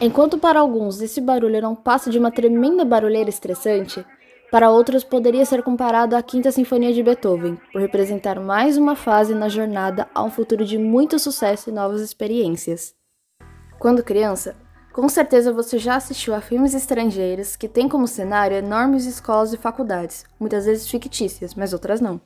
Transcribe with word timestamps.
Enquanto 0.00 0.38
para 0.38 0.60
alguns 0.60 1.00
esse 1.00 1.20
barulho 1.20 1.60
não 1.60 1.74
passa 1.74 2.08
de 2.08 2.18
uma 2.18 2.30
tremenda 2.30 2.84
barulheira 2.84 3.28
estressante, 3.28 4.04
para 4.50 4.70
outros 4.70 5.02
poderia 5.02 5.44
ser 5.44 5.62
comparado 5.62 6.14
à 6.14 6.22
Quinta 6.22 6.52
Sinfonia 6.52 6.92
de 6.92 7.02
Beethoven, 7.02 7.58
por 7.72 7.80
representar 7.80 8.40
mais 8.40 8.78
uma 8.78 8.94
fase 8.94 9.34
na 9.34 9.48
jornada 9.48 10.08
a 10.14 10.22
um 10.22 10.30
futuro 10.30 10.64
de 10.64 10.78
muito 10.78 11.18
sucesso 11.18 11.68
e 11.68 11.72
novas 11.72 12.00
experiências. 12.00 12.94
Quando 13.78 14.02
criança, 14.02 14.56
com 14.92 15.08
certeza 15.08 15.52
você 15.52 15.78
já 15.78 15.96
assistiu 15.96 16.34
a 16.34 16.40
filmes 16.40 16.74
estrangeiros 16.74 17.56
que 17.56 17.68
têm 17.68 17.88
como 17.88 18.06
cenário 18.06 18.56
enormes 18.56 19.04
escolas 19.04 19.52
e 19.52 19.58
faculdades, 19.58 20.24
muitas 20.40 20.64
vezes 20.64 20.88
fictícias, 20.88 21.54
mas 21.54 21.72
outras 21.72 22.00
não. 22.00 22.20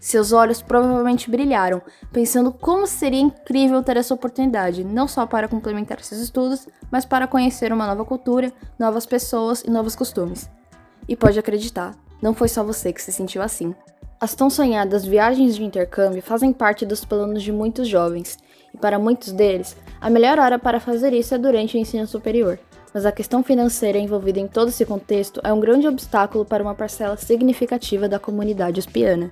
Seus 0.00 0.32
olhos 0.32 0.62
provavelmente 0.62 1.30
brilharam, 1.30 1.82
pensando 2.10 2.50
como 2.50 2.86
seria 2.86 3.20
incrível 3.20 3.82
ter 3.82 3.98
essa 3.98 4.14
oportunidade, 4.14 4.82
não 4.82 5.06
só 5.06 5.26
para 5.26 5.46
complementar 5.46 6.00
seus 6.00 6.22
estudos, 6.22 6.66
mas 6.90 7.04
para 7.04 7.26
conhecer 7.26 7.70
uma 7.70 7.86
nova 7.86 8.02
cultura, 8.02 8.50
novas 8.78 9.04
pessoas 9.04 9.62
e 9.62 9.68
novos 9.68 9.94
costumes. 9.94 10.50
E 11.06 11.14
pode 11.14 11.38
acreditar, 11.38 11.94
não 12.22 12.32
foi 12.32 12.48
só 12.48 12.64
você 12.64 12.94
que 12.94 13.02
se 13.02 13.12
sentiu 13.12 13.42
assim. 13.42 13.74
As 14.18 14.34
tão 14.34 14.48
sonhadas 14.48 15.04
viagens 15.04 15.54
de 15.54 15.64
intercâmbio 15.64 16.22
fazem 16.22 16.50
parte 16.50 16.86
dos 16.86 17.04
planos 17.04 17.42
de 17.42 17.52
muitos 17.52 17.86
jovens, 17.86 18.38
e 18.72 18.78
para 18.78 18.98
muitos 18.98 19.32
deles, 19.32 19.76
a 20.00 20.08
melhor 20.08 20.38
hora 20.38 20.58
para 20.58 20.80
fazer 20.80 21.12
isso 21.12 21.34
é 21.34 21.38
durante 21.38 21.76
o 21.76 21.80
ensino 21.80 22.06
superior. 22.06 22.58
Mas 22.94 23.04
a 23.04 23.12
questão 23.12 23.42
financeira 23.42 23.98
envolvida 23.98 24.40
em 24.40 24.48
todo 24.48 24.68
esse 24.68 24.86
contexto 24.86 25.42
é 25.44 25.52
um 25.52 25.60
grande 25.60 25.86
obstáculo 25.86 26.44
para 26.44 26.62
uma 26.62 26.74
parcela 26.74 27.18
significativa 27.18 28.08
da 28.08 28.18
comunidade 28.18 28.80
uspiana. 28.80 29.30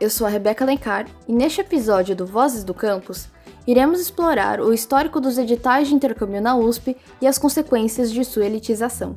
Eu 0.00 0.10
sou 0.10 0.26
a 0.26 0.30
Rebeca 0.30 0.64
Lencar 0.64 1.06
e 1.28 1.32
neste 1.32 1.60
episódio 1.60 2.16
do 2.16 2.26
Vozes 2.26 2.64
do 2.64 2.74
Campus, 2.74 3.28
iremos 3.64 4.00
explorar 4.00 4.60
o 4.60 4.72
histórico 4.72 5.20
dos 5.20 5.38
editais 5.38 5.86
de 5.86 5.94
intercâmbio 5.94 6.40
na 6.40 6.56
USP 6.56 6.96
e 7.20 7.26
as 7.26 7.38
consequências 7.38 8.10
de 8.10 8.24
sua 8.24 8.44
elitização. 8.44 9.14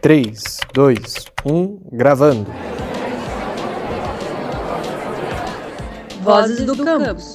3, 0.00 0.58
2, 0.72 1.24
1, 1.46 1.80
gravando. 1.92 2.50
Vozes 6.20 6.66
do 6.66 6.76
Campus. 6.76 7.34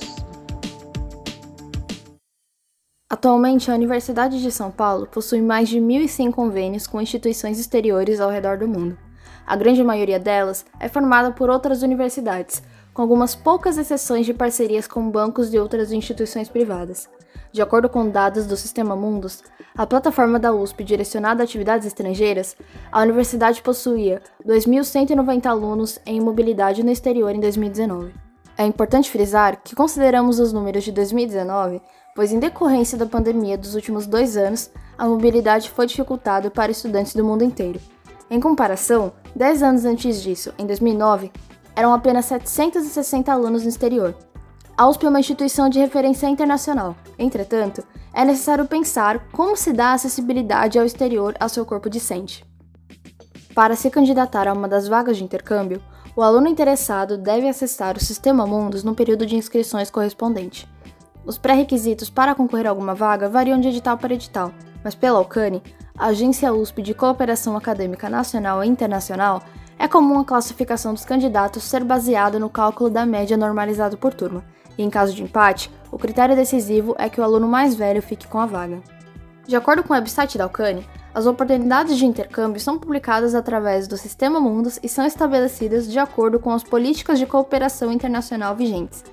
Atualmente, 3.10 3.72
a 3.72 3.74
Universidade 3.74 4.42
de 4.42 4.52
São 4.52 4.70
Paulo 4.70 5.08
possui 5.08 5.42
mais 5.42 5.70
de 5.70 5.80
1.100 5.80 6.32
convênios 6.32 6.86
com 6.86 7.02
instituições 7.02 7.60
exteriores 7.60 8.20
ao 8.20 8.30
redor 8.30 8.58
do 8.58 8.68
mundo. 8.68 9.09
A 9.50 9.56
grande 9.56 9.84
maioria 9.84 10.20
delas 10.20 10.64
é 10.80 10.88
formada 10.88 11.32
por 11.32 11.50
outras 11.50 11.82
universidades, 11.82 12.62
com 12.94 13.02
algumas 13.02 13.34
poucas 13.34 13.80
exceções 13.80 14.28
de 14.28 14.32
parcerias 14.32 14.86
com 14.86 15.10
bancos 15.10 15.50
de 15.50 15.58
outras 15.58 15.92
instituições 15.92 16.48
privadas. 16.48 17.10
De 17.52 17.60
acordo 17.60 17.90
com 17.90 18.08
dados 18.08 18.46
do 18.46 18.56
Sistema 18.56 18.96
Mundus, 18.96 19.42
a 19.76 19.88
plataforma 19.88 20.38
da 20.38 20.54
USP 20.54 20.84
direcionada 20.84 21.42
a 21.42 21.46
atividades 21.46 21.88
estrangeiras, 21.88 22.56
a 22.92 23.02
universidade 23.02 23.64
possuía 23.64 24.22
2.190 24.46 25.48
alunos 25.48 25.98
em 26.06 26.22
mobilidade 26.22 26.84
no 26.84 26.92
exterior 26.92 27.34
em 27.34 27.40
2019. 27.40 28.14
É 28.56 28.68
importante 28.68 29.10
frisar 29.10 29.64
que 29.64 29.76
consideramos 29.76 30.40
os 30.40 30.54
números 30.54 30.84
de 30.84 30.92
2019, 30.92 31.82
pois, 32.16 32.32
em 32.32 32.38
decorrência 32.38 33.00
da 33.00 33.08
pandemia 33.08 33.58
dos 33.58 33.74
últimos 33.74 34.06
dois 34.06 34.38
anos, 34.38 34.70
a 34.96 35.08
mobilidade 35.08 35.72
foi 35.72 35.88
dificultada 35.88 36.52
para 36.52 36.72
estudantes 36.72 37.16
do 37.16 37.26
mundo 37.26 37.44
inteiro. 37.44 37.80
Em 38.32 38.40
comparação, 38.40 39.12
10 39.36 39.64
anos 39.64 39.86
antes 39.86 40.22
disso, 40.22 40.54
em 40.58 40.66
2009, 40.68 41.32
eram 41.76 41.94
apenas 41.94 42.26
760 42.26 43.32
alunos 43.32 43.64
no 43.64 43.70
exterior. 43.70 44.16
A 44.78 44.88
USP 44.88 45.06
é 45.06 45.10
uma 45.10 45.20
instituição 45.20 45.68
de 45.68 45.80
referência 45.80 46.28
internacional. 46.28 46.96
Entretanto, 47.18 47.84
é 48.14 48.24
necessário 48.24 48.66
pensar 48.66 49.28
como 49.32 49.58
se 49.58 49.74
dá 49.74 49.94
acessibilidade 49.94 50.78
ao 50.78 50.86
exterior 50.86 51.36
ao 51.40 51.50
seu 51.50 51.66
corpo 51.66 51.90
discente. 51.90 52.46
Para 53.56 53.76
se 53.76 53.90
candidatar 53.90 54.48
a 54.48 54.54
uma 54.54 54.68
das 54.68 54.88
vagas 54.88 55.18
de 55.18 55.24
intercâmbio, 55.24 55.82
o 56.16 56.22
aluno 56.22 56.48
interessado 56.48 57.18
deve 57.18 57.48
acessar 57.48 57.98
o 57.98 58.00
Sistema 58.00 58.46
Mundus 58.46 58.84
no 58.84 58.94
período 58.94 59.26
de 59.26 59.36
inscrições 59.36 59.90
correspondente. 59.90 60.70
Os 61.26 61.38
pré-requisitos 61.38 62.10
para 62.10 62.36
concorrer 62.36 62.68
a 62.68 62.70
alguma 62.70 62.94
vaga 62.94 63.28
variam 63.28 63.60
de 63.60 63.70
edital 63.70 63.98
para 63.98 64.14
edital, 64.14 64.52
mas 64.84 64.96
pela 64.96 65.18
Alcane, 65.18 65.64
Agência 66.00 66.54
USP 66.54 66.82
de 66.82 66.94
Cooperação 66.94 67.58
Acadêmica 67.58 68.10
Nacional 68.10 68.64
e 68.64 68.68
Internacional, 68.70 69.44
é 69.78 69.86
comum 69.86 70.20
a 70.20 70.24
classificação 70.24 70.94
dos 70.94 71.04
candidatos 71.04 71.64
ser 71.64 71.84
baseada 71.84 72.40
no 72.40 72.50
cálculo 72.50 72.90
da 72.90 73.06
média 73.06 73.36
normalizado 73.36 73.98
por 73.98 74.14
turma, 74.14 74.42
e 74.78 74.84
em 74.84 74.90
caso 74.90 75.14
de 75.14 75.24
empate, 75.24 75.70
o 75.92 75.98
critério 75.98 76.38
decisivo 76.38 76.96
é 76.98 77.10
que 77.10 77.20
o 77.20 77.24
aluno 77.24 77.50
mais 77.50 77.76
velho 77.76 78.02
fique 78.02 78.28
com 78.28 78.40
a 78.40 78.46
vaga. 78.46 78.80
De 79.46 79.58
acordo 79.58 79.84
com 79.84 79.92
o 79.92 79.96
website 79.98 80.38
da 80.38 80.46
Alcane, 80.46 80.88
as 81.14 81.26
oportunidades 81.26 81.98
de 81.98 82.06
intercâmbio 82.06 82.62
são 82.62 82.80
publicadas 82.80 83.36
através 83.36 83.86
do 83.86 83.98
Sistema 83.98 84.40
Mundus 84.40 84.80
e 84.82 84.88
são 84.88 85.06
estabelecidas 85.06 85.92
de 85.92 86.00
acordo 86.00 86.40
com 86.40 86.52
as 86.52 86.64
políticas 86.64 87.20
de 87.20 87.26
cooperação 87.26 87.92
internacional 87.92 88.56
vigentes, 88.56 89.04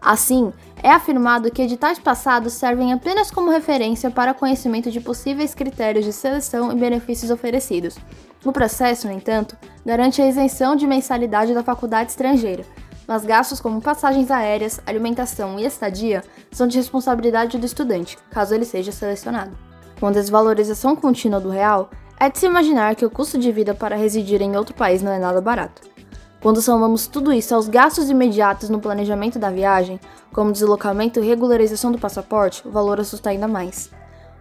Assim, 0.00 0.52
é 0.82 0.90
afirmado 0.90 1.50
que 1.50 1.62
editais 1.62 1.98
passados 1.98 2.52
servem 2.52 2.92
apenas 2.92 3.30
como 3.30 3.50
referência 3.50 4.10
para 4.10 4.34
conhecimento 4.34 4.90
de 4.90 5.00
possíveis 5.00 5.54
critérios 5.54 6.04
de 6.04 6.12
seleção 6.12 6.70
e 6.72 6.76
benefícios 6.76 7.30
oferecidos. 7.30 7.96
O 8.44 8.52
processo, 8.52 9.08
no 9.08 9.12
entanto, 9.12 9.56
garante 9.84 10.22
a 10.22 10.28
isenção 10.28 10.76
de 10.76 10.86
mensalidade 10.86 11.52
da 11.52 11.64
faculdade 11.64 12.10
estrangeira, 12.10 12.64
mas 13.06 13.24
gastos 13.24 13.60
como 13.60 13.80
passagens 13.80 14.30
aéreas, 14.30 14.80
alimentação 14.86 15.58
e 15.58 15.64
estadia 15.64 16.22
são 16.52 16.66
de 16.66 16.76
responsabilidade 16.76 17.58
do 17.58 17.66
estudante, 17.66 18.16
caso 18.30 18.54
ele 18.54 18.64
seja 18.64 18.92
selecionado. 18.92 19.56
Com 19.98 20.06
a 20.06 20.12
desvalorização 20.12 20.94
contínua 20.94 21.40
do 21.40 21.48
real, 21.48 21.90
é 22.18 22.30
de 22.30 22.38
se 22.38 22.46
imaginar 22.46 22.94
que 22.94 23.04
o 23.04 23.10
custo 23.10 23.38
de 23.38 23.50
vida 23.52 23.74
para 23.74 23.96
residir 23.96 24.40
em 24.42 24.56
outro 24.56 24.74
país 24.74 25.02
não 25.02 25.12
é 25.12 25.18
nada 25.18 25.40
barato. 25.40 25.82
Quando 26.46 26.62
somamos 26.62 27.08
tudo 27.08 27.32
isso 27.32 27.52
aos 27.56 27.66
gastos 27.66 28.08
imediatos 28.08 28.70
no 28.70 28.78
planejamento 28.78 29.36
da 29.36 29.50
viagem, 29.50 29.98
como 30.32 30.52
deslocamento 30.52 31.18
e 31.18 31.26
regularização 31.26 31.90
do 31.90 31.98
passaporte, 31.98 32.62
o 32.64 32.70
valor 32.70 33.00
assusta 33.00 33.30
ainda 33.30 33.48
mais. 33.48 33.90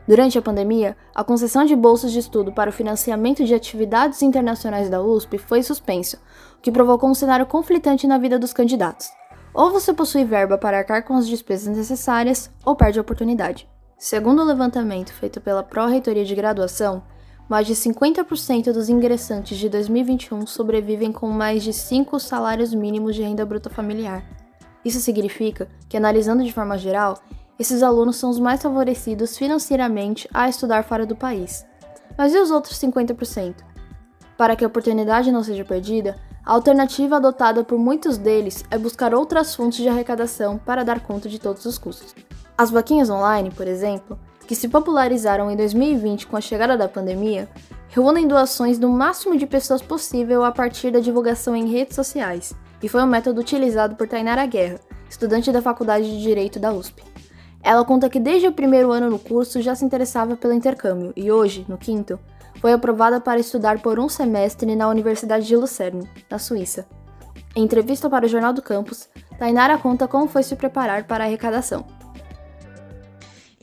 Durante 0.07 0.37
a 0.37 0.41
pandemia, 0.43 0.95
a 1.15 1.23
concessão 1.23 1.65
de 1.65 1.75
bolsas 1.75 2.11
de 2.11 2.19
estudo 2.19 2.51
para 2.51 2.69
o 2.69 2.71
financiamento 2.71 3.43
de 3.43 3.55
atividades 3.55 4.21
internacionais 4.21 4.87
da 4.87 5.01
USP 5.01 5.39
foi 5.39 5.63
suspenso, 5.63 6.17
o 6.59 6.61
que 6.61 6.71
provocou 6.71 7.09
um 7.09 7.15
cenário 7.15 7.47
conflitante 7.47 8.05
na 8.05 8.19
vida 8.19 8.37
dos 8.37 8.53
candidatos. 8.53 9.09
Ou 9.51 9.71
você 9.71 9.91
possui 9.91 10.25
verba 10.25 10.59
para 10.59 10.77
arcar 10.77 11.03
com 11.05 11.15
as 11.15 11.27
despesas 11.27 11.75
necessárias, 11.75 12.51
ou 12.63 12.75
perde 12.75 12.99
a 12.99 13.01
oportunidade. 13.01 13.67
Segundo 13.97 14.43
o 14.43 14.45
levantamento 14.45 15.11
feito 15.11 15.41
pela 15.41 15.63
Pró-Reitoria 15.63 16.23
de 16.23 16.35
Graduação, 16.35 17.01
mais 17.47 17.67
de 17.67 17.73
50% 17.73 18.71
dos 18.71 18.89
ingressantes 18.89 19.57
de 19.57 19.69
2021 19.69 20.47
sobrevivem 20.47 21.11
com 21.11 21.29
mais 21.29 21.63
de 21.63 21.71
5 21.71 22.19
salários 22.19 22.73
mínimos 22.73 23.15
de 23.15 23.21
renda 23.21 23.45
bruta 23.45 23.69
familiar. 23.69 24.23
Isso 24.83 24.99
significa 24.99 25.67
que, 25.87 25.97
analisando 25.97 26.43
de 26.43 26.51
forma 26.51 26.77
geral, 26.77 27.19
esses 27.57 27.83
alunos 27.83 28.17
são 28.17 28.29
os 28.29 28.39
mais 28.39 28.61
favorecidos 28.61 29.37
financeiramente 29.37 30.27
a 30.33 30.49
estudar 30.49 30.83
fora 30.83 31.05
do 31.05 31.15
país. 31.15 31.65
Mas 32.17 32.33
e 32.33 32.37
os 32.39 32.51
outros 32.51 32.79
50%? 32.79 33.55
Para 34.37 34.55
que 34.55 34.63
a 34.63 34.67
oportunidade 34.67 35.31
não 35.31 35.43
seja 35.43 35.63
perdida, 35.63 36.17
a 36.45 36.53
alternativa 36.53 37.15
adotada 37.15 37.63
por 37.63 37.79
muitos 37.79 38.17
deles 38.17 38.63
é 38.69 38.77
buscar 38.77 39.13
outras 39.13 39.55
fontes 39.55 39.79
de 39.79 39.89
arrecadação 39.89 40.57
para 40.57 40.83
dar 40.83 40.99
conta 40.99 41.29
de 41.29 41.39
todos 41.39 41.65
os 41.65 41.77
custos. 41.77 42.13
As 42.57 42.69
vaquinhas 42.69 43.09
online, 43.09 43.49
por 43.51 43.67
exemplo, 43.67 44.19
que 44.45 44.55
se 44.55 44.67
popularizaram 44.67 45.49
em 45.49 45.55
2020 45.55 46.27
com 46.27 46.37
a 46.37 46.41
chegada 46.41 46.77
da 46.77 46.87
pandemia, 46.87 47.49
reúnem 47.89 48.27
doações 48.27 48.77
do 48.77 48.89
máximo 48.89 49.37
de 49.37 49.47
pessoas 49.47 49.81
possível 49.81 50.43
a 50.43 50.51
partir 50.51 50.91
da 50.91 50.99
divulgação 50.99 51.55
em 51.55 51.67
redes 51.67 51.95
sociais, 51.95 52.53
e 52.81 52.87
foi 52.87 53.01
um 53.01 53.07
método 53.07 53.41
utilizado 53.41 53.95
por 53.95 54.07
Tainara 54.07 54.45
Guerra, 54.45 54.79
estudante 55.09 55.51
da 55.51 55.61
Faculdade 55.61 56.09
de 56.09 56.21
Direito 56.21 56.59
da 56.59 56.71
USP. 56.71 57.03
Ela 57.63 57.83
conta 57.83 58.09
que 58.09 58.19
desde 58.19 58.47
o 58.47 58.51
primeiro 58.51 58.91
ano 58.91 59.09
no 59.09 59.17
curso 59.17 59.61
já 59.61 59.73
se 59.73 59.83
interessava 59.83 60.35
pelo 60.35 60.53
intercâmbio 60.53 61.11
e 61.15 61.31
hoje, 61.31 61.65
no 61.67 61.77
quinto, 61.77 62.19
foi 62.61 62.73
aprovada 62.73 63.19
para 63.19 63.39
estudar 63.39 63.81
por 63.81 63.99
um 63.99 64.07
semestre 64.07 64.75
na 64.75 64.87
Universidade 64.87 65.47
de 65.47 65.55
Lucerne, 65.55 66.07
na 66.29 66.37
Suíça. 66.37 66.85
Em 67.55 67.63
entrevista 67.63 68.09
para 68.09 68.25
o 68.25 68.29
Jornal 68.29 68.53
do 68.53 68.61
Campus, 68.61 69.09
Tainara 69.39 69.77
conta 69.77 70.07
como 70.07 70.27
foi 70.27 70.43
se 70.43 70.55
preparar 70.55 71.05
para 71.05 71.23
a 71.23 71.27
arrecadação. 71.27 71.85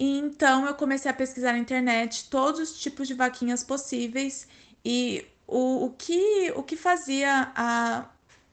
E 0.03 0.19
então 0.19 0.67
eu 0.67 0.75
comecei 0.75 1.09
a 1.09 1.15
pesquisar 1.15 1.53
na 1.53 1.61
internet 1.61 2.29
todos 2.29 2.59
os 2.59 2.81
tipos 2.81 3.07
de 3.07 3.15
vaquinhas 3.15 3.63
possíveis 3.63 4.49
e 4.85 5.25
o, 5.47 5.85
o, 5.85 5.91
que, 5.91 6.53
o 6.57 6.63
que 6.65 6.75
fazia 6.75 7.53
a 7.55 8.07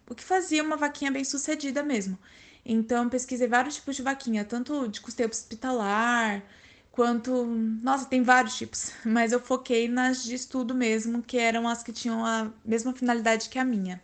o 0.07 0.13
que 0.13 0.23
fazia 0.23 0.61
uma 0.61 0.77
vaquinha 0.77 1.09
bem 1.09 1.23
sucedida 1.23 1.81
mesmo. 1.81 2.19
Então 2.63 3.09
pesquisei 3.09 3.47
vários 3.47 3.73
tipos 3.77 3.95
de 3.95 4.03
vaquinha, 4.03 4.45
tanto 4.45 4.87
de 4.89 5.01
custeio 5.01 5.27
hospitalar, 5.27 6.43
quanto. 6.91 7.47
Nossa, 7.81 8.05
tem 8.05 8.21
vários 8.21 8.55
tipos, 8.55 8.91
mas 9.03 9.31
eu 9.31 9.39
foquei 9.39 9.87
nas 9.87 10.23
de 10.23 10.35
estudo 10.35 10.75
mesmo, 10.75 11.23
que 11.23 11.39
eram 11.39 11.67
as 11.67 11.81
que 11.81 11.91
tinham 11.91 12.23
a 12.23 12.51
mesma 12.63 12.93
finalidade 12.93 13.49
que 13.49 13.57
a 13.57 13.65
minha. 13.65 13.99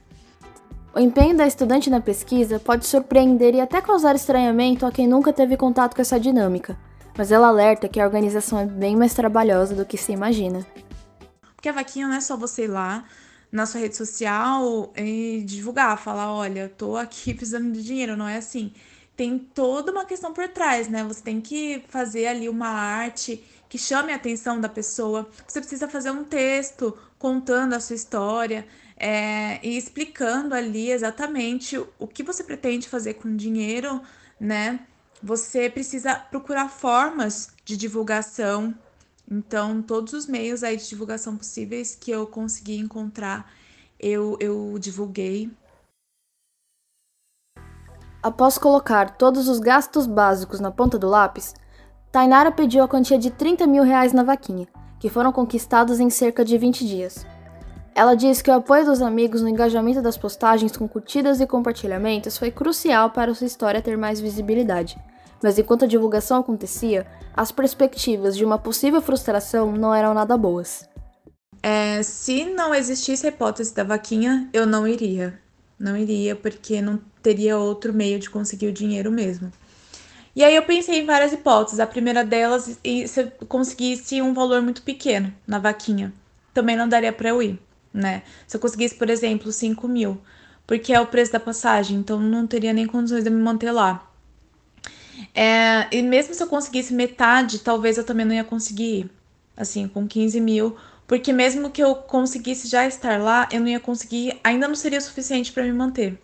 O 0.95 1.00
empenho 1.00 1.38
da 1.38 1.45
estudante 1.45 1.92
na 1.92 2.01
pesquisa 2.01 2.59
pode 2.59 2.88
surpreender 2.88 3.53
e 3.53 3.62
até 3.62 3.81
causar 3.81 4.15
estranhamento 4.15 4.83
a 4.83 4.92
quem 4.92 5.07
nunca 5.07 5.31
teve 5.31 5.56
contato 5.56 5.94
com 5.95 6.01
essa 6.01 6.19
dinâmica, 6.19 6.75
mas 7.17 7.31
ela 7.31 7.47
alerta 7.47 7.88
que 7.88 8.00
a 8.00 8.06
organização 8.06 8.59
é 8.59 8.65
bem 8.65 8.95
mais 8.95 9.13
trabalhosa 9.13 9.75
do 9.75 9.85
que 9.85 9.97
se 9.97 10.12
imagina. 10.12 10.65
Porque 11.56 11.69
a 11.69 11.71
vaquinha 11.71 12.07
não 12.07 12.15
é 12.15 12.21
só 12.21 12.35
você 12.38 12.65
ir 12.65 12.67
lá 12.67 13.06
na 13.51 13.65
sua 13.65 13.79
rede 13.79 13.95
social 13.95 14.91
e 14.97 15.44
divulgar, 15.45 15.97
falar, 15.97 16.31
olha, 16.33 16.71
tô 16.77 16.97
aqui 16.97 17.31
precisando 17.35 17.71
de 17.71 17.83
dinheiro, 17.83 18.17
não 18.17 18.27
é 18.27 18.38
assim. 18.38 18.73
Tem 19.15 19.39
toda 19.39 19.91
uma 19.91 20.03
questão 20.03 20.33
por 20.33 20.47
trás, 20.50 20.89
né? 20.89 21.03
Você 21.06 21.21
tem 21.21 21.39
que 21.39 21.83
fazer 21.88 22.27
ali 22.27 22.50
uma 22.50 22.67
arte 22.67 23.41
que 23.69 23.77
chame 23.77 24.11
a 24.11 24.18
atenção 24.18 24.59
da 24.59 24.68
pessoa. 24.68 25.29
Você 25.47 25.59
precisa 25.59 25.88
fazer 25.88 26.11
um 26.11 26.25
texto 26.25 26.97
contando 27.18 27.73
a 27.73 27.79
sua 27.79 27.95
história 27.95 28.68
é, 28.97 29.59
e 29.65 29.77
explicando 29.77 30.53
ali 30.53 30.91
exatamente 30.91 31.77
o 31.97 32.07
que 32.07 32.23
você 32.23 32.44
pretende 32.44 32.89
fazer 32.89 33.15
com 33.15 33.29
o 33.29 33.35
dinheiro, 33.35 34.01
né? 34.39 34.81
Você 35.25 35.72
precisa 35.72 36.13
procurar 36.13 36.69
formas 36.69 37.50
de 37.66 37.75
divulgação. 37.75 38.75
Então, 39.27 39.81
todos 39.81 40.13
os 40.13 40.27
meios 40.27 40.63
aí 40.63 40.77
de 40.77 40.88
divulgação 40.88 41.36
possíveis 41.36 41.98
que 42.00 42.12
eu 42.12 42.27
consegui 42.27 42.77
encontrar, 42.77 43.51
eu, 44.00 44.38
eu 44.39 44.77
divulguei. 44.77 45.50
Após 48.22 48.60
colocar 48.60 49.18
todos 49.18 49.48
os 49.48 49.60
gastos 49.60 50.06
básicos 50.06 50.60
na 50.60 50.69
ponta 50.69 51.00
do 51.00 51.10
lápis, 51.10 51.56
Tainara 52.12 52.51
pediu 52.51 52.83
a 52.83 52.88
quantia 52.88 53.18
de 53.18 53.31
30 53.31 53.66
mil 53.66 53.81
reais 53.81 54.13
na 54.13 54.21
vaquinha, 54.21 54.68
que 55.00 55.10
foram 55.10 55.31
conquistados 55.31 56.00
em 56.00 56.12
cerca 56.12 56.45
de 56.45 56.56
20 56.56 56.86
dias. 56.86 57.25
Ela 57.95 58.13
diz 58.13 58.44
que 58.44 58.51
o 58.51 58.54
apoio 58.54 58.86
dos 58.86 59.01
amigos 59.01 59.42
no 59.42 59.50
engajamento 59.50 60.04
das 60.04 60.19
postagens 60.19 60.78
com 60.78 60.88
curtidas 60.88 61.42
e 61.42 61.48
compartilhamentos 61.48 62.38
foi 62.38 62.51
crucial 62.51 63.10
para 63.10 63.33
sua 63.33 63.48
história 63.48 63.81
ter 63.81 63.98
mais 63.98 64.21
visibilidade. 64.21 64.95
Mas 65.41 65.57
enquanto 65.57 65.85
a 65.85 65.87
divulgação 65.87 66.39
acontecia, 66.39 67.05
as 67.35 67.51
perspectivas 67.51 68.35
de 68.35 68.45
uma 68.45 68.57
possível 68.57 69.01
frustração 69.01 69.71
não 69.71 69.93
eram 69.93 70.13
nada 70.13 70.37
boas. 70.37 70.87
É, 71.61 72.03
se 72.03 72.45
não 72.45 72.73
existisse 72.73 73.25
a 73.25 73.29
hipótese 73.29 73.73
da 73.73 73.83
vaquinha, 73.83 74.49
eu 74.53 74.65
não 74.65 74.87
iria. 74.87 75.39
Não 75.79 75.97
iria 75.97 76.35
porque 76.35 76.81
não 76.81 76.99
teria 77.21 77.57
outro 77.57 77.93
meio 77.93 78.19
de 78.19 78.29
conseguir 78.29 78.67
o 78.67 78.71
dinheiro 78.71 79.11
mesmo. 79.11 79.51
E 80.35 80.43
aí 80.43 80.55
eu 80.55 80.63
pensei 80.63 80.99
em 80.99 81.05
várias 81.05 81.33
hipóteses. 81.33 81.79
A 81.79 81.87
primeira 81.87 82.23
delas, 82.23 82.79
se 82.83 83.19
eu 83.19 83.47
conseguisse 83.47 84.21
um 84.21 84.33
valor 84.33 84.61
muito 84.61 84.81
pequeno 84.83 85.33
na 85.47 85.59
vaquinha, 85.59 86.13
também 86.53 86.75
não 86.75 86.87
daria 86.87 87.11
para 87.11 87.29
eu 87.29 87.41
ir, 87.41 87.59
né? 87.93 88.23
Se 88.45 88.57
eu 88.57 88.61
conseguisse, 88.61 88.95
por 88.95 89.09
exemplo, 89.09 89.51
5 89.51 89.87
mil, 89.87 90.21
porque 90.67 90.93
é 90.93 90.99
o 90.99 91.07
preço 91.07 91.31
da 91.31 91.39
passagem, 91.39 91.97
então 91.97 92.19
não 92.19 92.45
teria 92.45 92.73
nem 92.73 92.85
condições 92.85 93.23
de 93.23 93.29
me 93.29 93.41
manter 93.41 93.71
lá. 93.71 94.09
É, 95.33 95.88
e 95.91 96.01
mesmo 96.01 96.33
se 96.33 96.41
eu 96.41 96.47
conseguisse 96.47 96.94
metade, 96.94 97.59
talvez 97.59 97.97
eu 97.97 98.03
também 98.03 98.25
não 98.25 98.33
ia 98.33 98.44
conseguir 98.44 99.00
ir, 99.00 99.12
assim, 99.56 99.88
com 99.88 100.07
15 100.07 100.39
mil, 100.39 100.75
porque 101.07 101.31
mesmo 101.31 101.69
que 101.69 101.83
eu 101.83 101.95
conseguisse 101.95 102.67
já 102.67 102.88
estar 102.88 103.19
lá, 103.19 103.47
eu 103.51 103.59
não 103.59 103.67
ia 103.67 103.79
conseguir, 103.79 104.39
ainda 104.44 104.67
não 104.67 104.75
seria 104.75 105.01
suficiente 105.01 105.51
para 105.51 105.63
me 105.63 105.73
manter. 105.73 106.19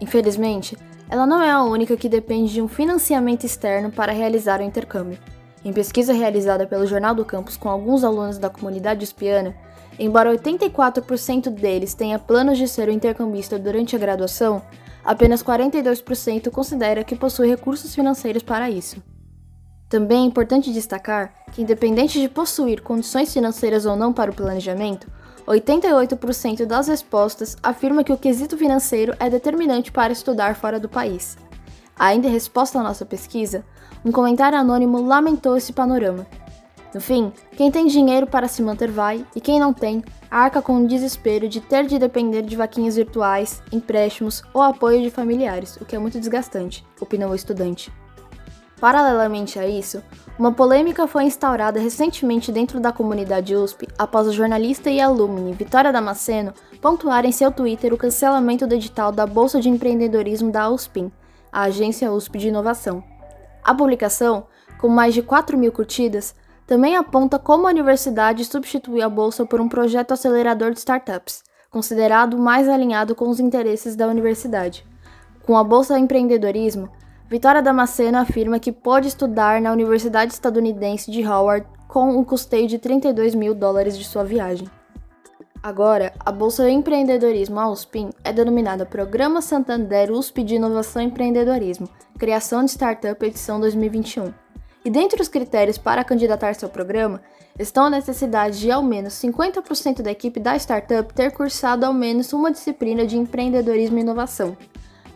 Infelizmente, 0.00 0.76
ela 1.08 1.26
não 1.26 1.42
é 1.42 1.50
a 1.50 1.62
única 1.62 1.96
que 1.96 2.08
depende 2.08 2.52
de 2.52 2.62
um 2.62 2.68
financiamento 2.68 3.44
externo 3.44 3.90
para 3.90 4.12
realizar 4.12 4.60
o 4.60 4.64
intercâmbio. 4.64 5.18
Em 5.64 5.72
pesquisa 5.72 6.12
realizada 6.12 6.66
pelo 6.66 6.86
Jornal 6.86 7.14
do 7.14 7.24
Campus 7.24 7.56
com 7.56 7.68
alguns 7.68 8.04
alunos 8.04 8.38
da 8.38 8.50
comunidade 8.50 9.04
uspiana, 9.04 9.54
embora 9.98 10.32
84% 10.32 11.50
deles 11.50 11.94
tenha 11.94 12.18
planos 12.18 12.58
de 12.58 12.68
ser 12.68 12.88
um 12.88 12.92
intercambista 12.92 13.58
durante 13.58 13.96
a 13.96 13.98
graduação, 13.98 14.62
apenas 15.06 15.42
42% 15.42 16.50
considera 16.50 17.04
que 17.04 17.14
possui 17.14 17.48
recursos 17.48 17.94
financeiros 17.94 18.42
para 18.42 18.68
isso. 18.68 19.00
Também 19.88 20.24
é 20.24 20.26
importante 20.26 20.72
destacar 20.72 21.32
que, 21.52 21.62
independente 21.62 22.20
de 22.20 22.28
possuir 22.28 22.82
condições 22.82 23.32
financeiras 23.32 23.86
ou 23.86 23.94
não 23.94 24.12
para 24.12 24.32
o 24.32 24.34
planejamento, 24.34 25.08
88% 25.46 26.66
das 26.66 26.88
respostas 26.88 27.56
afirma 27.62 28.02
que 28.02 28.12
o 28.12 28.18
quesito 28.18 28.58
financeiro 28.58 29.14
é 29.20 29.30
determinante 29.30 29.92
para 29.92 30.12
estudar 30.12 30.56
fora 30.56 30.80
do 30.80 30.88
país. 30.88 31.38
Ainda 31.96 32.26
em 32.26 32.32
resposta 32.32 32.80
à 32.80 32.82
nossa 32.82 33.06
pesquisa, 33.06 33.64
um 34.04 34.10
comentário 34.10 34.58
anônimo 34.58 35.00
lamentou 35.00 35.56
esse 35.56 35.72
panorama. 35.72 36.26
No 36.96 37.02
fim, 37.02 37.30
quem 37.54 37.70
tem 37.70 37.86
dinheiro 37.88 38.26
para 38.26 38.48
se 38.48 38.62
manter 38.62 38.90
vai, 38.90 39.22
e 39.36 39.40
quem 39.40 39.60
não 39.60 39.70
tem, 39.70 40.02
arca 40.30 40.62
com 40.62 40.78
o 40.78 40.86
desespero 40.88 41.46
de 41.46 41.60
ter 41.60 41.84
de 41.84 41.98
depender 41.98 42.40
de 42.40 42.56
vaquinhas 42.56 42.96
virtuais, 42.96 43.62
empréstimos 43.70 44.42
ou 44.54 44.62
apoio 44.62 45.02
de 45.02 45.10
familiares, 45.10 45.76
o 45.76 45.84
que 45.84 45.94
é 45.94 45.98
muito 45.98 46.18
desgastante, 46.18 46.86
opinou 46.98 47.32
o 47.32 47.34
estudante. 47.34 47.92
Paralelamente 48.80 49.58
a 49.58 49.68
isso, 49.68 50.02
uma 50.38 50.52
polêmica 50.52 51.06
foi 51.06 51.24
instaurada 51.24 51.78
recentemente 51.78 52.50
dentro 52.50 52.80
da 52.80 52.90
comunidade 52.90 53.54
USP 53.54 53.86
após 53.98 54.26
o 54.26 54.32
jornalista 54.32 54.88
e 54.88 54.98
alumni 54.98 55.52
Vitória 55.52 55.92
Damasceno 55.92 56.54
pontuar 56.80 57.26
em 57.26 57.32
seu 57.32 57.52
Twitter 57.52 57.92
o 57.92 57.98
cancelamento 57.98 58.66
do 58.66 58.74
edital 58.74 59.12
da 59.12 59.26
Bolsa 59.26 59.60
de 59.60 59.68
Empreendedorismo 59.68 60.50
da 60.50 60.70
USPIN, 60.70 61.12
a 61.52 61.64
agência 61.64 62.10
USP 62.10 62.38
de 62.38 62.48
inovação. 62.48 63.04
A 63.62 63.74
publicação, 63.74 64.46
com 64.78 64.88
mais 64.88 65.12
de 65.12 65.20
4 65.20 65.58
mil 65.58 65.72
curtidas, 65.72 66.34
também 66.66 66.96
aponta 66.96 67.38
como 67.38 67.66
a 67.66 67.70
universidade 67.70 68.44
substituiu 68.44 69.04
a 69.04 69.08
bolsa 69.08 69.46
por 69.46 69.60
um 69.60 69.68
projeto 69.68 70.12
acelerador 70.12 70.72
de 70.72 70.78
startups, 70.78 71.44
considerado 71.70 72.36
mais 72.36 72.68
alinhado 72.68 73.14
com 73.14 73.28
os 73.28 73.38
interesses 73.38 73.94
da 73.94 74.08
universidade. 74.08 74.84
Com 75.44 75.56
a 75.56 75.62
Bolsa 75.62 75.98
Empreendedorismo, 75.98 76.88
Vitória 77.28 77.62
Damasceno 77.62 78.18
afirma 78.18 78.58
que 78.58 78.72
pode 78.72 79.08
estudar 79.08 79.60
na 79.60 79.72
Universidade 79.72 80.32
Estadunidense 80.32 81.10
de 81.10 81.26
Howard 81.26 81.66
com 81.86 82.16
um 82.16 82.24
custeio 82.24 82.66
de 82.66 82.78
32 82.78 83.34
mil 83.34 83.54
dólares 83.54 83.96
de 83.96 84.04
sua 84.04 84.24
viagem. 84.24 84.68
Agora, 85.62 86.12
a 86.20 86.30
Bolsa 86.30 86.68
Empreendedorismo 86.70 87.60
USPIM 87.60 88.10
é 88.22 88.32
denominada 88.32 88.86
Programa 88.86 89.42
Santander 89.42 90.12
USP 90.12 90.44
de 90.44 90.54
Inovação 90.54 91.02
e 91.02 91.06
Empreendedorismo, 91.06 91.88
Criação 92.18 92.64
de 92.64 92.70
Startup 92.70 93.24
Edição 93.24 93.58
2021. 93.58 94.45
E 94.86 94.90
dentre 94.90 95.20
os 95.20 95.26
critérios 95.26 95.76
para 95.76 96.04
candidatar-se 96.04 96.64
ao 96.64 96.70
programa 96.70 97.20
estão 97.58 97.86
a 97.86 97.90
necessidade 97.90 98.60
de 98.60 98.70
ao 98.70 98.84
menos 98.84 99.14
50% 99.14 100.00
da 100.00 100.12
equipe 100.12 100.38
da 100.38 100.54
startup 100.54 101.12
ter 101.12 101.32
cursado 101.32 101.84
ao 101.84 101.92
menos 101.92 102.32
uma 102.32 102.52
disciplina 102.52 103.04
de 103.04 103.18
empreendedorismo 103.18 103.98
e 103.98 104.02
inovação, 104.02 104.56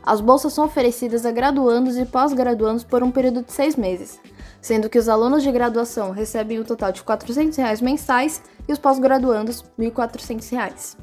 as 0.03 0.21
bolsas 0.21 0.55
são 0.55 0.65
oferecidas 0.65 1.25
a 1.25 1.31
graduandos 1.31 1.97
e 1.97 2.05
pós-graduandos 2.05 2.83
por 2.83 3.00
um 3.05 3.12
período 3.12 3.45
de 3.45 3.53
seis 3.53 3.77
meses, 3.77 4.19
sendo 4.61 4.89
que 4.89 4.99
os 4.99 5.09
alunos 5.09 5.41
de 5.41 5.53
graduação 5.53 6.11
recebem 6.11 6.59
um 6.59 6.65
total 6.65 6.91
de 6.91 7.05
400 7.05 7.57
reais 7.57 7.81
mensais 7.81 8.43
e 8.67 8.73
os 8.73 8.79
pós-graduandos 8.81 9.62
1.400 9.79 10.50
reais. 10.50 10.97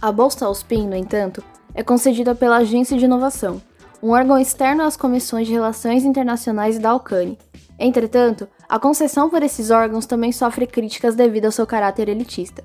A 0.00 0.10
Bolsa 0.10 0.48
USPIN, 0.48 0.88
no 0.88 0.96
entanto, 0.96 1.44
é 1.74 1.82
concedida 1.82 2.34
pela 2.34 2.56
Agência 2.56 2.96
de 2.96 3.04
Inovação, 3.04 3.60
um 4.02 4.12
órgão 4.12 4.38
externo 4.38 4.84
às 4.84 4.96
comissões 4.96 5.46
de 5.46 5.52
relações 5.52 6.04
internacionais 6.04 6.78
da 6.78 6.90
Alcane. 6.90 7.36
Entretanto, 7.82 8.46
a 8.68 8.78
concessão 8.78 9.30
por 9.30 9.42
esses 9.42 9.70
órgãos 9.70 10.04
também 10.04 10.32
sofre 10.32 10.66
críticas 10.66 11.14
devido 11.14 11.46
ao 11.46 11.52
seu 11.52 11.66
caráter 11.66 12.10
elitista. 12.10 12.62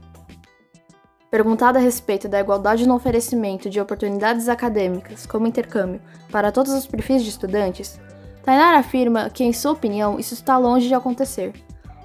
Perguntada 1.31 1.79
a 1.79 1.81
respeito 1.81 2.27
da 2.27 2.41
igualdade 2.41 2.86
no 2.86 2.95
oferecimento 2.95 3.69
de 3.69 3.79
oportunidades 3.79 4.50
acadêmicas, 4.50 5.25
como 5.25 5.48
intercâmbio, 5.48 6.01
para 6.29 6.51
todos 6.51 6.74
os 6.74 6.86
perfis 6.86 7.24
de 7.24 7.29
estudantes, 7.29 7.98
Tainara 8.43 8.77
afirma 8.77 9.29
que, 9.29 9.45
em 9.45 9.53
sua 9.53 9.72
opinião, 9.72 10.19
isso 10.19 10.34
está 10.34 10.57
longe 10.57 10.89
de 10.89 10.93
acontecer. 10.93 11.53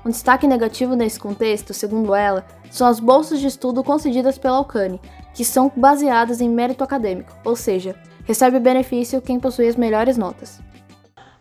Um 0.07 0.11
destaque 0.11 0.47
negativo 0.47 0.95
nesse 0.95 1.19
contexto, 1.19 1.75
segundo 1.75 2.15
ela, 2.15 2.47
são 2.71 2.87
as 2.87 3.01
bolsas 3.01 3.41
de 3.41 3.49
estudo 3.49 3.83
concedidas 3.83 4.39
pela 4.39 4.57
Alcane, 4.57 5.01
que 5.35 5.45
são 5.45 5.71
baseadas 5.77 6.41
em 6.41 6.49
mérito 6.49 6.85
acadêmico, 6.85 7.37
ou 7.45 7.57
seja, 7.57 7.97
recebe 8.25 8.61
benefício 8.61 9.21
quem 9.21 9.41
possui 9.41 9.67
as 9.67 9.77
melhores 9.77 10.17
notas. 10.17 10.61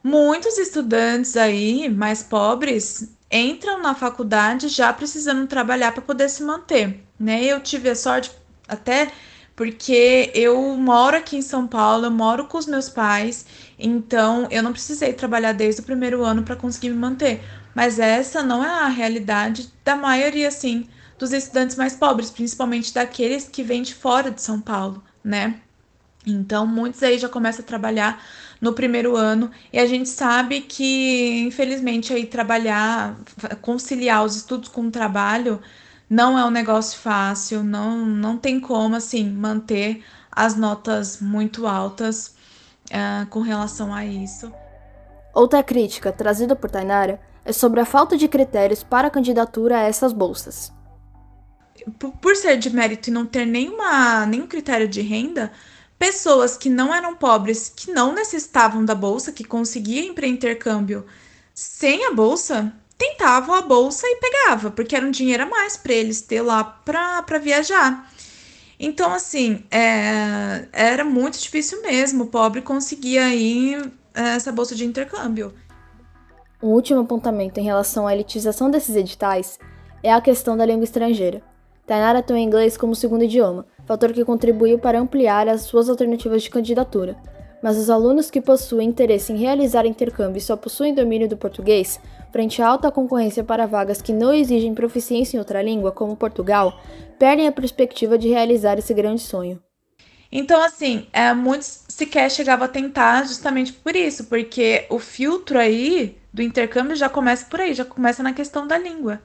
Muitos 0.03 0.58
estudantes 0.58 1.36
aí, 1.36 1.89
mais 1.89 2.24
pobres, 2.24 3.10
entram 3.32 3.82
na 3.82 3.94
faculdade 3.94 4.70
já 4.70 4.91
precisando 4.94 5.46
trabalhar 5.48 5.91
para 5.91 6.01
poder 6.01 6.29
se 6.29 6.44
manter, 6.44 7.03
né? 7.20 7.44
Eu 7.44 7.60
tive 7.60 7.89
a 7.89 7.96
sorte 7.96 8.32
até 8.68 9.12
porque 9.56 10.32
eu 10.34 10.58
moro 10.77 11.18
aqui 11.18 11.36
em 11.36 11.41
São 11.41 11.68
Paulo, 11.68 12.06
eu 12.06 12.12
moro 12.12 12.46
com 12.48 12.58
os 12.58 12.65
meus 12.65 12.88
pais, 12.88 13.46
então 13.77 14.48
eu 14.50 14.63
não 14.63 14.72
precisei 14.72 15.12
trabalhar 15.12 15.51
desde 15.51 15.82
o 15.82 15.84
primeiro 15.84 16.24
ano 16.24 16.44
para 16.44 16.56
conseguir 16.56 16.89
me 16.89 16.96
manter. 16.96 17.44
Mas 17.75 18.00
essa 18.00 18.41
não 18.41 18.63
é 18.63 18.70
a 18.70 18.88
realidade 18.88 19.72
da 19.84 19.98
maioria, 19.98 20.48
assim, 20.48 20.88
dos 21.18 21.34
estudantes 21.34 21.75
mais 21.75 21.94
pobres, 21.94 22.32
principalmente 22.32 22.94
daqueles 22.94 23.50
que 23.50 23.62
vêm 23.62 23.82
de 23.82 23.94
fora 23.94 24.32
de 24.32 24.41
São 24.41 24.62
Paulo, 24.62 25.03
né? 25.22 25.60
Então, 26.25 26.67
muitos 26.67 27.01
aí 27.01 27.17
já 27.17 27.29
começam 27.29 27.63
a 27.63 27.67
trabalhar 27.67 28.21
no 28.59 28.73
primeiro 28.73 29.15
ano 29.15 29.49
e 29.71 29.79
a 29.79 29.85
gente 29.85 30.09
sabe 30.09 30.61
que, 30.61 31.45
infelizmente, 31.47 32.13
aí 32.13 32.25
trabalhar, 32.25 33.17
conciliar 33.61 34.23
os 34.25 34.35
estudos 34.35 34.69
com 34.69 34.88
o 34.88 34.91
trabalho 34.91 35.61
não 36.09 36.38
é 36.38 36.43
um 36.43 36.49
negócio 36.49 36.99
fácil, 36.99 37.63
não, 37.63 38.05
não 38.05 38.38
tem 38.38 38.59
como 38.59 38.95
assim 38.95 39.29
manter 39.29 40.03
as 40.31 40.55
notas 40.55 41.21
muito 41.21 41.67
altas 41.67 42.35
uh, 42.88 43.25
com 43.29 43.41
relação 43.41 43.93
a 43.93 44.05
isso. 44.05 44.51
Outra 45.33 45.61
crítica 45.61 46.11
trazida 46.11 46.55
por 46.55 46.69
Tainara 46.69 47.19
é 47.45 47.53
sobre 47.53 47.79
a 47.79 47.85
falta 47.85 48.17
de 48.17 48.27
critérios 48.27 48.83
para 48.83 49.07
a 49.07 49.11
candidatura 49.11 49.77
a 49.77 49.81
essas 49.81 50.11
bolsas. 50.11 50.73
Por, 51.97 52.11
por 52.13 52.35
ser 52.35 52.57
de 52.57 52.69
mérito 52.69 53.09
e 53.09 53.13
não 53.13 53.25
ter 53.25 53.45
nenhuma, 53.45 54.25
nenhum 54.25 54.47
critério 54.47 54.88
de 54.88 55.01
renda, 55.01 55.51
pessoas 56.00 56.58
que 56.58 56.70
não 56.70 56.96
eram 56.96 57.13
pobres, 57.13 57.72
que 57.75 57.91
não 57.91 58.13
necessitavam 58.13 58.84
da 58.84 58.96
bolsa, 58.96 59.34
que 59.34 59.44
conseguiam 59.44 60.06
ir 60.06 60.13
para 60.13 60.25
intercâmbio 60.25 61.06
sem 61.53 62.06
a 62.06 62.13
bolsa, 62.13 62.74
tentavam 62.98 63.53
a 63.53 63.62
bolsa 63.62 64.08
e 64.08 64.15
pegava, 64.15 64.72
porque 64.72 64.96
era 64.96 65.06
um 65.06 65.12
dinheiro 65.12 65.44
a 65.44 65.46
mais 65.46 65.75
para 65.75 65.94
eles 65.94 66.22
ter 66.22 66.41
lá 66.41 66.63
para 66.63 67.38
viajar. 67.38 68.10
Então, 68.79 69.13
assim, 69.13 69.65
é, 69.70 70.70
era 70.72 71.03
muito 71.03 71.38
difícil 71.38 71.82
mesmo. 71.82 72.24
O 72.24 72.27
pobre 72.27 72.62
conseguia 72.62 73.25
aí 73.25 73.75
é, 74.13 74.22
essa 74.36 74.53
bolsa 74.53 74.74
de 74.74 74.86
intercâmbio. 74.86 75.53
Um 76.63 76.70
último 76.70 77.01
apontamento 77.01 77.60
em 77.60 77.63
relação 77.63 78.08
à 78.08 78.13
elitização 78.13 78.72
desses 78.72 78.96
editais 78.96 79.60
é 80.01 80.13
a 80.13 80.22
questão 80.22 80.56
da 80.56 80.65
língua 80.65 80.86
estrangeira. 80.86 81.44
Tainara 81.89 82.22
tem 82.22 82.36
o 82.36 82.39
inglês 82.39 82.77
como 82.77 82.93
segundo 82.93 83.24
idioma, 83.24 83.65
fator 83.84 84.13
que 84.13 84.24
contribuiu 84.24 84.77
para 84.77 85.00
ampliar 85.00 85.50
as 85.50 85.62
suas 85.62 85.89
alternativas 85.89 86.43
de 86.43 86.50
candidatura. 86.51 87.17
Mas 87.63 87.77
os 87.79 87.89
alunos 87.89 88.29
que 88.29 88.39
possuem 88.39 88.89
interesse 88.89 89.34
em 89.34 89.38
realizar 89.38 89.88
intercâmbio 89.88 90.38
e 90.38 90.41
só 90.41 90.55
possuem 90.55 90.93
domínio 90.93 91.27
do 91.27 91.36
português, 91.36 92.00
frente 92.31 92.62
à 92.62 92.67
alta 92.67 92.91
concorrência 92.91 93.43
para 93.43 93.65
vagas 93.65 94.03
que 94.03 94.13
não 94.13 94.31
exigem 94.31 94.75
proficiência 94.75 95.36
em 95.36 95.39
outra 95.39 95.63
língua, 95.63 95.91
como 95.91 96.15
Portugal, 96.15 96.79
perdem 97.17 97.48
a 97.48 97.51
perspectiva 97.51 98.19
de 98.19 98.29
realizar 98.29 98.77
esse 98.77 98.93
grande 98.93 99.24
sonho. 99.24 99.60
Então, 100.31 100.62
assim, 100.62 101.08
é, 101.12 101.34
muitos 101.34 101.86
sequer 101.89 102.29
chegavam 102.29 102.65
a 102.65 102.69
tentar 102.69 103.25
justamente 103.25 103.74
por 103.74 103.96
isso, 103.96 104.25
porque 104.25 104.86
o 104.91 105.00
filtro 105.00 105.58
aí 105.58 106.19
do 106.31 106.43
intercâmbio 106.43 106.96
já 106.96 107.10
começa 107.10 107.48
por 107.48 107.60
aí, 107.60 107.74
já 107.74 107.84
começa 107.84 108.22
na 108.22 108.31
questão 108.31 108.67
da 108.67 108.77
língua. 108.77 109.19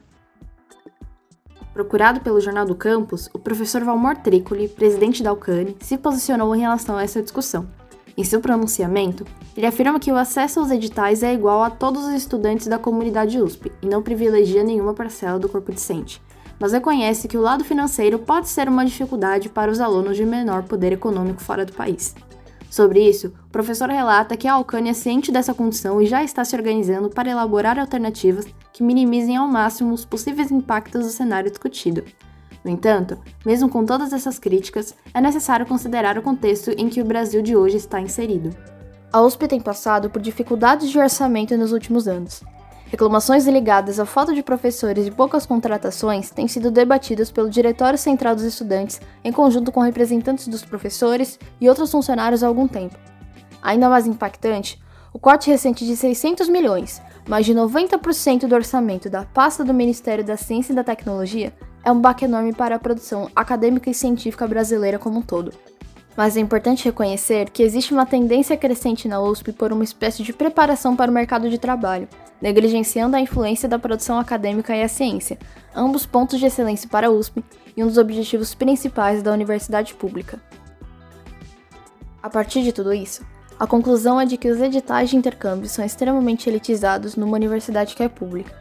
Procurado 1.75 2.21
pelo 2.21 2.41
Jornal 2.41 2.65
do 2.65 2.77
Campus, 2.77 3.29
o 3.35 3.39
professor 3.39 3.83
Valmor 3.83 4.17
Tricoli, 4.19 4.69
presidente 4.69 5.25
da 5.25 5.31
Alcane, 5.31 5.77
se 5.81 5.99
posicionou 5.99 6.55
em 6.55 6.61
relação 6.61 6.97
a 6.97 7.03
essa 7.03 7.21
discussão. 7.21 7.67
Em 8.17 8.23
seu 8.23 8.41
pronunciamento, 8.41 9.27
ele 9.57 9.67
afirma 9.67 9.99
que 9.99 10.13
o 10.13 10.17
acesso 10.17 10.61
aos 10.61 10.71
editais 10.71 11.25
é 11.25 11.35
igual 11.35 11.65
a 11.65 11.71
todos 11.71 12.05
os 12.05 12.15
estudantes 12.15 12.69
da 12.69 12.79
comunidade 12.79 13.41
USP 13.41 13.73
e 13.83 13.89
não 13.89 14.05
privilegia 14.05 14.63
nenhuma 14.63 14.95
parcela 14.95 15.37
do 15.37 15.49
corpo 15.49 15.73
docente, 15.73 16.23
mas 16.61 16.71
reconhece 16.71 17.27
que 17.27 17.37
o 17.37 17.43
lado 17.43 17.65
financeiro 17.65 18.21
pode 18.21 18.49
ser 18.49 18.69
uma 18.69 18.87
dificuldade 18.87 19.49
para 19.49 19.69
os 19.69 19.81
alunos 19.81 20.17
de 20.17 20.25
menor 20.25 20.63
poder 20.63 20.93
econômico 20.93 21.43
fora 21.43 21.67
do 21.67 21.73
país. 21.73 22.15
Sobre 22.75 23.09
isso, 23.09 23.33
o 23.47 23.51
professor 23.53 23.89
relata 23.89 24.37
que 24.37 24.49
a 24.49 24.55
Alcânia 24.55 24.91
é 24.91 24.95
ciente 24.95 25.31
dessa 25.31 25.55
condição 25.55 26.03
e 26.03 26.07
já 26.07 26.25
está 26.25 26.45
se 26.45 26.57
organizando 26.57 27.09
para 27.09 27.31
elaborar 27.31 27.79
alternativas 27.79 28.49
que 28.73 28.83
minimizem 28.83 29.37
ao 29.37 29.47
máximo 29.47 29.95
os 29.95 30.05
possíveis 30.05 30.51
impactos 30.51 31.05
do 31.05 31.13
cenário 31.13 31.49
discutido. 31.49 32.03
No 32.65 32.73
entanto, 32.73 33.17
mesmo 33.47 33.69
com 33.69 33.87
todas 33.87 34.13
essas 34.13 34.41
críticas, 34.41 34.93
é 35.15 35.21
necessário 35.21 35.65
considerar 35.67 36.19
o 36.19 36.23
contexto 36.23 36.73
em 36.73 36.89
que 36.89 37.01
o 37.01 37.05
Brasil 37.05 37.43
de 37.43 37.55
hoje 37.55 37.77
está 37.77 38.01
inserido. 38.01 38.51
A 39.13 39.23
USP 39.23 39.47
tem 39.47 39.61
passado 39.61 40.11
por 40.11 40.21
dificuldades 40.21 40.91
de 40.91 40.99
orçamento 40.99 41.57
nos 41.57 41.71
últimos 41.71 42.09
anos, 42.09 42.43
Reclamações 42.95 43.45
ligadas 43.49 43.99
à 43.99 44.07
falta 44.07 44.33
de 44.33 44.41
professores 44.41 45.05
e 45.05 45.11
poucas 45.11 45.45
contratações 45.45 46.31
têm 46.31 46.47
sido 46.47 46.71
debatidas 46.71 47.29
pelo 47.29 47.51
Diretório 47.51 47.99
Central 47.99 48.37
dos 48.37 48.45
Estudantes 48.45 49.01
em 49.25 49.33
conjunto 49.33 49.73
com 49.73 49.81
representantes 49.81 50.47
dos 50.47 50.65
professores 50.65 51.37
e 51.61 51.69
outros 51.69 51.91
funcionários 51.91 52.45
há 52.45 52.47
algum 52.47 52.69
tempo. 52.69 52.97
Ainda 53.61 53.89
mais 53.89 54.07
impactante, 54.07 54.81
o 55.13 55.19
corte 55.19 55.51
recente 55.51 55.85
de 55.85 55.97
600 55.97 56.49
milhões, 56.49 57.03
mais 57.29 57.45
de 57.45 57.53
90% 57.53 58.47
do 58.47 58.55
orçamento 58.55 59.11
da 59.11 59.25
pasta 59.25 59.65
do 59.65 59.75
Ministério 59.75 60.23
da 60.23 60.37
Ciência 60.37 60.73
e 60.73 60.77
da 60.77 60.85
Tecnologia, 60.85 61.53
é 61.85 61.91
um 61.91 62.01
baque 62.01 62.27
enorme 62.27 62.53
para 62.53 62.77
a 62.77 62.79
produção 62.79 63.29
acadêmica 63.35 63.91
e 63.91 63.95
científica 63.95 64.47
brasileira 64.47 65.01
como 65.01 65.19
um 65.19 65.23
todo. 65.23 65.53
Mas 66.17 66.37
é 66.37 66.41
importante 66.41 66.85
reconhecer 66.85 67.51
que 67.51 67.65
existe 67.65 67.93
uma 67.93 68.07
tendência 68.07 68.57
crescente 68.57 69.09
na 69.09 69.21
USP 69.21 69.51
por 69.51 69.73
uma 69.73 69.83
espécie 69.83 70.23
de 70.23 70.33
preparação 70.33 70.95
para 70.95 71.11
o 71.11 71.15
mercado 71.15 71.51
de 71.51 71.59
trabalho, 71.59 72.09
negligenciando 72.45 73.17
a 73.17 73.21
influência 73.21 73.67
da 73.67 73.79
produção 73.79 74.19
acadêmica 74.19 74.77
e 74.77 74.83
a 74.83 74.89
ciência, 74.89 75.39
ambos 75.75 76.05
pontos 76.05 76.39
de 76.39 76.45
excelência 76.45 76.87
para 76.87 77.07
a 77.07 77.11
USP 77.11 77.43
e 77.75 77.83
um 77.83 77.87
dos 77.87 77.97
objetivos 77.97 78.55
principais 78.55 79.23
da 79.23 79.33
universidade 79.33 79.95
pública. 79.95 80.39
A 82.23 82.29
partir 82.29 82.63
de 82.63 82.71
tudo 82.71 82.93
isso, 82.93 83.25
a 83.59 83.67
conclusão 83.67 84.21
é 84.21 84.27
de 84.27 84.37
que 84.37 84.51
os 84.51 84.61
editais 84.61 85.09
de 85.09 85.17
intercâmbio 85.17 85.71
são 85.71 85.83
extremamente 85.83 86.51
elitizados 86.51 87.17
numa 87.17 87.35
universidade 87.35 87.95
que 87.95 88.03
é 88.03 88.11
pública, 88.11 88.55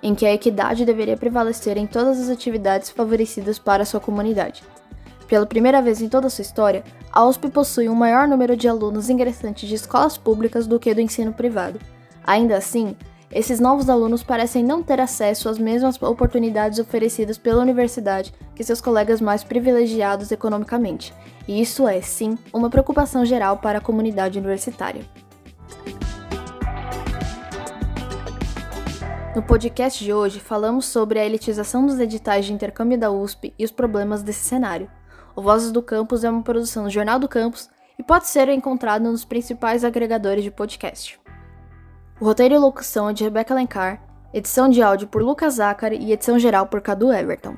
em 0.00 0.14
que 0.14 0.24
a 0.24 0.32
equidade 0.32 0.84
deveria 0.84 1.16
prevalecer 1.16 1.76
em 1.76 1.88
todas 1.88 2.20
as 2.20 2.28
atividades 2.28 2.90
favorecidas 2.90 3.58
para 3.58 3.84
sua 3.84 3.98
comunidade. 3.98 4.62
Pela 5.26 5.44
primeira 5.44 5.82
vez 5.82 6.00
em 6.00 6.08
toda 6.08 6.28
a 6.28 6.30
sua 6.30 6.42
história, 6.42 6.84
a 7.10 7.26
USP 7.26 7.48
possui 7.48 7.88
um 7.88 7.96
maior 7.96 8.28
número 8.28 8.56
de 8.56 8.68
alunos 8.68 9.10
ingressantes 9.10 9.68
de 9.68 9.74
escolas 9.74 10.16
públicas 10.16 10.68
do 10.68 10.78
que 10.78 10.94
do 10.94 11.00
ensino 11.00 11.32
privado. 11.32 11.80
Ainda 12.24 12.56
assim, 12.56 12.96
esses 13.30 13.58
novos 13.58 13.90
alunos 13.90 14.22
parecem 14.22 14.62
não 14.62 14.82
ter 14.82 15.00
acesso 15.00 15.48
às 15.48 15.58
mesmas 15.58 16.00
oportunidades 16.00 16.78
oferecidas 16.78 17.38
pela 17.38 17.62
universidade 17.62 18.32
que 18.54 18.62
seus 18.62 18.80
colegas 18.80 19.20
mais 19.20 19.42
privilegiados 19.42 20.30
economicamente, 20.30 21.12
e 21.46 21.60
isso 21.60 21.86
é, 21.88 22.00
sim, 22.00 22.38
uma 22.52 22.70
preocupação 22.70 23.24
geral 23.24 23.58
para 23.58 23.78
a 23.78 23.82
comunidade 23.82 24.38
universitária. 24.38 25.02
No 29.34 29.42
podcast 29.42 30.04
de 30.04 30.12
hoje, 30.12 30.38
falamos 30.38 30.86
sobre 30.86 31.18
a 31.18 31.26
elitização 31.26 31.84
dos 31.84 31.98
editais 31.98 32.44
de 32.44 32.52
intercâmbio 32.52 32.96
da 32.96 33.10
USP 33.10 33.52
e 33.58 33.64
os 33.64 33.72
problemas 33.72 34.22
desse 34.22 34.44
cenário. 34.44 34.88
O 35.34 35.42
Vozes 35.42 35.72
do 35.72 35.82
Campus 35.82 36.22
é 36.22 36.30
uma 36.30 36.42
produção 36.42 36.84
do 36.84 36.90
Jornal 36.90 37.18
do 37.18 37.28
Campus 37.28 37.68
e 37.98 38.02
pode 38.04 38.28
ser 38.28 38.48
encontrado 38.48 39.02
nos 39.02 39.24
principais 39.24 39.82
agregadores 39.82 40.44
de 40.44 40.52
podcast. 40.52 41.23
O 42.20 42.24
roteiro 42.24 42.54
e 42.54 42.58
locução 42.58 43.10
é 43.10 43.12
de 43.12 43.24
Rebecca 43.24 43.52
Lencar, 43.52 44.00
edição 44.32 44.68
de 44.68 44.80
áudio 44.80 45.08
por 45.08 45.20
Lucas 45.20 45.54
Zachary 45.54 45.96
e 45.96 46.12
edição 46.12 46.38
geral 46.38 46.68
por 46.68 46.80
Cadu 46.80 47.12
Everton. 47.12 47.56